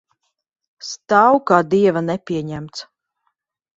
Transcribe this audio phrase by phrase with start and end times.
[0.91, 2.87] Stāv kā dieva nepieņemts.